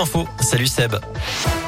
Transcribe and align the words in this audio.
Info. 0.00 0.26
Salut 0.40 0.66
Seb. 0.66 1.59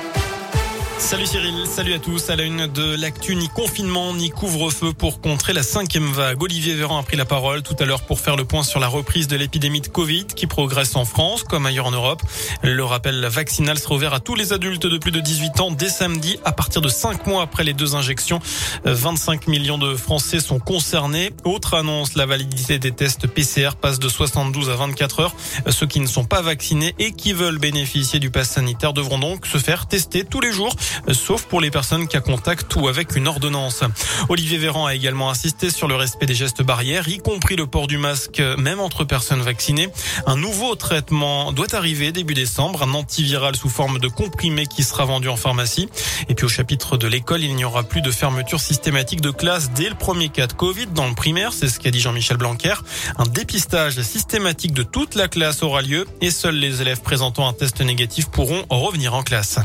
Salut 1.02 1.26
Cyril, 1.26 1.66
salut 1.66 1.94
à 1.94 1.98
tous. 1.98 2.30
À 2.30 2.36
la 2.36 2.44
une 2.44 2.68
de 2.68 2.94
l'actu, 2.94 3.34
ni 3.34 3.48
confinement, 3.48 4.14
ni 4.14 4.30
couvre-feu 4.30 4.92
pour 4.92 5.20
contrer 5.20 5.52
la 5.52 5.64
cinquième 5.64 6.10
vague. 6.10 6.40
Olivier 6.40 6.74
Véran 6.74 6.98
a 6.98 7.02
pris 7.02 7.16
la 7.16 7.24
parole 7.24 7.62
tout 7.62 7.74
à 7.80 7.84
l'heure 7.84 8.02
pour 8.02 8.20
faire 8.20 8.36
le 8.36 8.44
point 8.44 8.62
sur 8.62 8.78
la 8.78 8.86
reprise 8.86 9.26
de 9.26 9.36
l'épidémie 9.36 9.80
de 9.80 9.88
Covid 9.88 10.26
qui 10.26 10.46
progresse 10.46 10.94
en 10.94 11.04
France 11.04 11.42
comme 11.42 11.66
ailleurs 11.66 11.86
en 11.86 11.90
Europe. 11.90 12.22
Le 12.62 12.82
rappel 12.84 13.26
vaccinal 13.26 13.78
sera 13.78 13.96
ouvert 13.96 14.14
à 14.14 14.20
tous 14.20 14.36
les 14.36 14.52
adultes 14.52 14.86
de 14.86 14.96
plus 14.96 15.10
de 15.10 15.18
18 15.18 15.60
ans 15.60 15.70
dès 15.72 15.88
samedi 15.88 16.38
à 16.44 16.52
partir 16.52 16.80
de 16.80 16.88
5 16.88 17.26
mois 17.26 17.42
après 17.42 17.64
les 17.64 17.74
deux 17.74 17.96
injections. 17.96 18.38
25 18.84 19.48
millions 19.48 19.78
de 19.78 19.96
Français 19.96 20.38
sont 20.38 20.60
concernés. 20.60 21.32
Autre 21.44 21.74
annonce, 21.74 22.14
la 22.14 22.26
validité 22.26 22.78
des 22.78 22.92
tests 22.92 23.26
PCR 23.26 23.70
passe 23.78 23.98
de 23.98 24.08
72 24.08 24.70
à 24.70 24.76
24 24.76 25.20
heures. 25.20 25.34
Ceux 25.68 25.86
qui 25.86 25.98
ne 25.98 26.06
sont 26.06 26.24
pas 26.24 26.42
vaccinés 26.42 26.94
et 27.00 27.10
qui 27.12 27.32
veulent 27.32 27.58
bénéficier 27.58 28.20
du 28.20 28.30
pass 28.30 28.50
sanitaire 28.50 28.92
devront 28.92 29.18
donc 29.18 29.46
se 29.46 29.58
faire 29.58 29.88
tester 29.88 30.24
tous 30.24 30.40
les 30.40 30.52
jours 30.52 30.74
sauf 31.12 31.44
pour 31.44 31.60
les 31.60 31.70
personnes 31.70 32.08
qui 32.08 32.16
a 32.16 32.20
contact 32.20 32.74
ou 32.76 32.88
avec 32.88 33.16
une 33.16 33.28
ordonnance. 33.28 33.82
Olivier 34.28 34.58
Véran 34.58 34.86
a 34.86 34.94
également 34.94 35.30
insisté 35.30 35.70
sur 35.70 35.88
le 35.88 35.96
respect 35.96 36.26
des 36.26 36.34
gestes 36.34 36.62
barrières, 36.62 37.08
y 37.08 37.18
compris 37.18 37.56
le 37.56 37.66
port 37.66 37.86
du 37.86 37.98
masque, 37.98 38.42
même 38.58 38.80
entre 38.80 39.04
personnes 39.04 39.42
vaccinées. 39.42 39.88
Un 40.26 40.36
nouveau 40.36 40.74
traitement 40.74 41.52
doit 41.52 41.74
arriver 41.74 42.12
début 42.12 42.34
décembre, 42.34 42.82
un 42.82 42.94
antiviral 42.94 43.56
sous 43.56 43.68
forme 43.68 43.98
de 43.98 44.08
comprimé 44.08 44.66
qui 44.66 44.84
sera 44.84 45.04
vendu 45.04 45.28
en 45.28 45.36
pharmacie. 45.36 45.88
Et 46.28 46.34
puis 46.34 46.46
au 46.46 46.48
chapitre 46.48 46.96
de 46.96 47.06
l'école, 47.06 47.42
il 47.42 47.54
n'y 47.54 47.64
aura 47.64 47.82
plus 47.82 48.02
de 48.02 48.10
fermeture 48.10 48.60
systématique 48.60 49.20
de 49.20 49.30
classe 49.30 49.70
dès 49.70 49.88
le 49.88 49.94
premier 49.94 50.28
cas 50.28 50.46
de 50.46 50.52
Covid 50.52 50.86
dans 50.86 51.08
le 51.08 51.14
primaire, 51.14 51.52
c'est 51.52 51.68
ce 51.68 51.78
qu'a 51.78 51.90
dit 51.90 52.00
Jean-Michel 52.00 52.36
Blanquer. 52.36 52.74
Un 53.18 53.24
dépistage 53.24 54.00
systématique 54.00 54.72
de 54.72 54.82
toute 54.82 55.14
la 55.14 55.28
classe 55.28 55.62
aura 55.62 55.82
lieu 55.82 56.06
et 56.20 56.30
seuls 56.30 56.56
les 56.56 56.82
élèves 56.82 57.02
présentant 57.02 57.48
un 57.48 57.52
test 57.52 57.80
négatif 57.80 58.26
pourront 58.26 58.64
revenir 58.70 59.14
en 59.14 59.22
classe. 59.22 59.58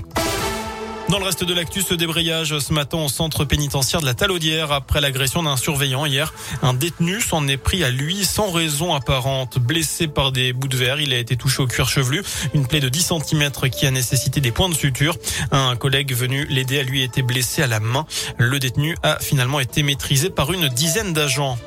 Dans 1.09 1.20
le 1.20 1.25
reste 1.25 1.45
de 1.45 1.53
l'actu, 1.53 1.81
ce 1.84 1.93
débrayage 1.93 2.59
ce 2.59 2.73
matin 2.73 2.97
au 2.97 3.08
centre 3.08 3.45
pénitentiaire 3.45 4.02
de 4.02 4.05
la 4.05 4.13
Talaudière 4.13 4.73
après 4.73 5.00
l'agression 5.00 5.41
d'un 5.41 5.55
surveillant 5.55 6.05
hier. 6.05 6.33
Un 6.61 6.73
détenu 6.73 7.22
s'en 7.22 7.47
est 7.47 7.55
pris 7.55 7.86
à 7.86 7.89
lui 7.89 8.25
sans 8.25 8.52
raison 8.52 8.94
apparente. 8.94 9.58
Blessé 9.58 10.09
par 10.09 10.33
des 10.33 10.52
bouts 10.52 10.67
de 10.67 10.75
verre, 10.75 11.00
il 11.00 11.13
a 11.13 11.17
été 11.17 11.38
touché 11.38 11.63
au 11.63 11.67
cuir 11.67 11.88
chevelu. 11.88 12.23
Une 12.53 12.67
plaie 12.67 12.81
de 12.81 12.89
10 12.89 13.13
cm 13.23 13.52
qui 13.72 13.85
a 13.85 13.91
nécessité 13.91 14.41
des 14.41 14.52
points 14.52 14.67
de 14.67 14.73
suture. 14.73 15.16
Un 15.52 15.78
collègue 15.78 16.13
venu 16.13 16.45
l'aider 16.50 16.80
a 16.80 16.83
lui 16.83 17.02
été 17.03 17.22
blessé 17.22 17.61
à 17.61 17.67
la 17.67 17.80
main. 17.80 18.05
Le 18.38 18.59
détenu 18.59 18.97
a 19.02 19.17
finalement 19.19 19.61
été 19.61 19.83
maîtrisé 19.83 20.30
par 20.30 20.52
une 20.52 20.67
dizaine 20.67 21.13
d'agents. 21.13 21.58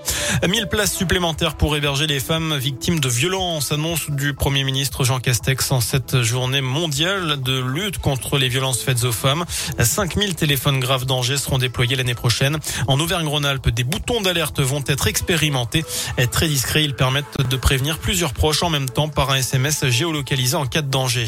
1000 0.46 0.66
places 0.68 0.94
supplémentaires 0.94 1.56
pour 1.56 1.76
héberger 1.76 2.06
les 2.06 2.20
femmes 2.20 2.56
victimes 2.56 3.00
de 3.00 3.08
violences, 3.08 3.72
annonce 3.72 4.10
du 4.10 4.34
Premier 4.34 4.64
ministre 4.64 5.04
Jean 5.04 5.20
Castex 5.20 5.70
en 5.72 5.80
cette 5.80 6.22
journée 6.22 6.60
mondiale 6.60 7.42
de 7.42 7.60
lutte 7.60 7.98
contre 7.98 8.38
les 8.38 8.48
violences 8.48 8.82
faites 8.82 9.04
aux 9.04 9.12
femmes. 9.12 9.44
5000 9.78 10.34
téléphones 10.34 10.80
graves 10.80 11.04
danger 11.04 11.36
seront 11.36 11.58
déployés 11.58 11.96
l'année 11.96 12.14
prochaine. 12.14 12.58
En 12.86 12.98
Auvergne-Rhône-Alpes, 13.00 13.70
des 13.70 13.84
boutons 13.84 14.20
d'alerte 14.20 14.60
vont 14.60 14.84
être 14.86 15.06
expérimentés. 15.06 15.84
Très 16.30 16.48
discrets, 16.48 16.84
ils 16.84 16.94
permettent 16.94 17.40
de 17.48 17.56
prévenir 17.56 17.98
plusieurs 17.98 18.32
proches 18.32 18.62
en 18.62 18.70
même 18.70 18.88
temps 18.88 19.08
par 19.08 19.30
un 19.30 19.36
SMS 19.36 19.86
géolocalisé 19.86 20.56
en 20.56 20.66
cas 20.66 20.82
de 20.82 20.90
danger. 20.90 21.26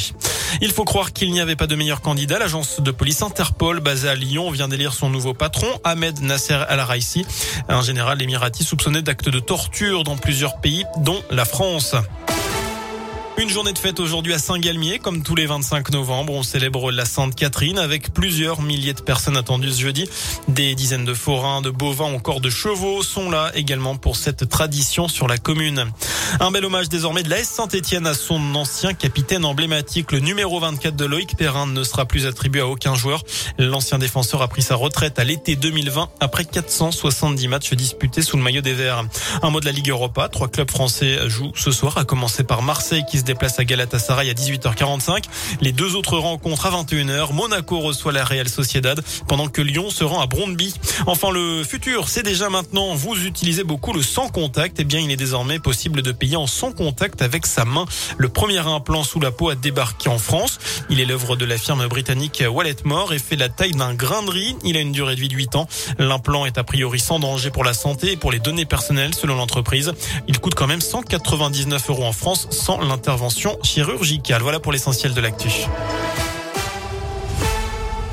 Il 0.61 0.71
faut 0.71 0.85
croire 0.85 1.13
qu'il 1.13 1.31
n'y 1.33 1.41
avait 1.41 1.57
pas 1.57 1.67
de 1.67 1.75
meilleur 1.77 2.01
candidat. 2.01 2.39
L'agence 2.39 2.81
de 2.81 2.91
police 2.91 3.23
Interpol, 3.23 3.81
basée 3.81 4.09
à 4.09 4.15
Lyon, 4.15 4.51
vient 4.51 4.69
d'élire 4.69 4.93
son 4.93 5.09
nouveau 5.09 5.35
patron, 5.35 5.67
Ahmed 5.85 6.21
Nasser 6.21 6.59
Al-Raisi, 6.69 7.25
un 7.69 7.83
général 7.83 8.21
émirati 8.21 8.65
soupçonné 8.65 8.92
d'actes 9.01 9.31
de 9.31 9.39
torture 9.39 10.05
dans 10.05 10.17
plusieurs 10.17 10.61
pays, 10.61 10.85
dont 10.99 11.19
la 11.31 11.47
France. 11.47 11.97
Une 13.43 13.49
journée 13.49 13.73
de 13.73 13.79
fête 13.79 13.99
aujourd'hui 13.99 14.35
à 14.35 14.39
Saint-Galmier, 14.39 15.01
comme 15.01 15.25
tous 15.25 15.35
les 15.35 15.47
25 15.47 15.91
novembre. 15.91 16.33
On 16.33 16.45
célèbre 16.45 16.93
la 16.93 17.05
Sainte 17.05 17.35
Catherine 17.35 17.77
avec 17.77 18.15
plusieurs 18.15 18.63
milliers 18.63 18.95
de 18.95 19.01
personnes 19.01 19.37
attendues 19.37 19.73
ce 19.73 19.81
jeudi. 19.81 20.09
Des 20.47 20.77
dizaines 20.77 21.05
de 21.05 21.13
forains, 21.13 21.61
de 21.61 21.71
bovins, 21.71 22.05
encore 22.05 22.41
de 22.41 22.51
chevaux 22.51 23.03
sont 23.03 23.33
là 23.33 23.51
également 23.57 23.97
pour 23.97 24.15
cette 24.15 24.49
tradition 24.49 25.09
sur 25.09 25.27
la 25.27 25.39
commune. 25.39 25.91
Un 26.39 26.53
bel 26.53 26.65
hommage 26.65 26.89
désormais 26.89 27.25
de 27.25 27.31
la 27.31 27.41
S 27.41 27.49
Saint-Etienne 27.49 28.07
à 28.07 28.15
son 28.15 28.55
ancien 28.55 28.95
capitaine 28.95 29.45
emblématique. 29.45 30.13
Le 30.13 30.21
numéro 30.21 30.61
24 30.61 30.95
de 30.95 31.05
Loïc 31.05 31.37
Perrin 31.37 31.67
ne 31.67 31.83
sera 31.83 32.07
plus 32.07 32.27
attribué 32.27 32.61
à 32.61 32.69
aucun 32.69 32.95
joueur. 32.95 33.25
L'ancien 33.59 33.99
défenseur 33.99 34.41
a 34.43 34.47
pris 34.47 34.63
sa 34.63 34.77
retraite 34.77 35.19
à 35.19 35.25
l'été 35.25 35.57
2020 35.57 36.11
après 36.21 36.45
470 36.45 37.49
matchs 37.49 37.75
disputés 37.75 38.23
sous 38.23 38.37
le 38.37 38.43
maillot 38.45 38.63
des 38.63 38.73
Verts. 38.73 39.05
Un 39.43 39.51
mot 39.51 39.59
de 39.59 39.67
la 39.67 39.73
Ligue 39.73 39.91
Europa. 39.91 40.29
Trois 40.29 40.47
clubs 40.47 40.71
français 40.71 41.29
jouent 41.29 41.53
ce 41.57 41.73
soir, 41.73 41.99
à 41.99 42.05
commencer 42.05 42.45
par 42.45 42.63
Marseille 42.63 43.03
qui 43.11 43.19
se 43.19 43.25
déplace 43.33 43.59
à 43.59 43.65
Galatasaray 43.65 44.29
à 44.29 44.35
18h45. 44.35 45.25
Les 45.63 45.73
deux 45.73 45.97
autres 45.97 46.19
rencontres 46.19 46.67
à 46.67 46.71
21h. 46.71 47.33
Monaco 47.33 47.81
reçoit 47.81 48.13
la 48.13 48.27
Real 48.27 48.47
Sociedad 48.47 49.03
pendant 49.27 49.49
que 49.49 49.63
Lyon 49.63 49.89
se 49.89 50.05
rend 50.05 50.21
à 50.21 50.27
Brondby. 50.27 50.75
Enfin, 51.07 51.31
le 51.31 51.65
futur, 51.65 52.11
c'est 52.11 52.23
déjà 52.23 52.51
maintenant. 52.51 52.95
Vous 52.95 53.17
utilisez 53.25 53.65
beaucoup 53.65 53.95
le 53.95 54.03
sans 54.03 54.29
contact. 54.29 54.81
Eh 54.81 54.85
bien, 54.85 55.01
il 55.01 55.11
est 55.11 55.17
désormais 55.17 55.59
possible 55.59 56.03
de 56.03 56.13
payer 56.13 56.37
en 56.37 56.47
sans 56.47 56.73
contact 56.73 57.23
avec 57.23 57.47
sa 57.47 57.65
main. 57.65 57.87
Le 58.19 58.29
premier 58.29 58.59
implant 58.59 59.03
sous 59.03 59.19
la 59.19 59.31
peau 59.31 59.49
a 59.49 59.55
débarqué 59.55 60.11
en 60.11 60.19
France. 60.19 60.59
Il 60.91 61.01
est 61.01 61.07
l'œuvre 61.07 61.35
de 61.35 61.47
la 61.47 61.57
firme 61.57 61.87
britannique 61.87 62.45
Walletmore 62.47 63.15
et 63.15 63.19
fait 63.19 63.37
la 63.37 63.49
taille 63.49 63.73
d'un 63.73 63.95
grain 63.95 64.23
de 64.23 64.31
riz. 64.31 64.57
Il 64.63 64.77
a 64.77 64.81
une 64.81 64.93
durée 64.93 65.17
de 65.17 65.21
vie 65.21 65.29
de 65.29 65.37
8 65.37 65.57
ans. 65.57 65.67
L'implant 65.99 66.45
est 66.45 66.59
a 66.59 66.65
priori 66.65 67.01
sans 67.01 67.19
danger 67.19 67.51
pour 67.51 67.65
la 67.65 67.73
santé 67.73 68.13
et 68.13 68.17
pour 68.17 68.31
les 68.31 68.41
données 68.41 68.67
personnelles 68.67 69.15
selon 69.15 69.37
l'entreprise. 69.37 69.95
Il 70.29 70.39
coûte 70.39 70.55
quand 70.55 70.67
même 70.67 70.83
199 70.83 71.89
euros 71.89 72.05
en 72.05 72.13
France 72.13 72.47
sans 72.51 72.79
l'intervention 72.79 73.22
chirurgicale. 73.63 74.43
Voilà 74.43 74.61
pour 74.61 74.73
l'essentiel 74.73 75.15
de 75.15 75.21
l'actu. 75.21 75.49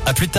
À 0.05 0.13
plus 0.13 0.27
tard. 0.27 0.27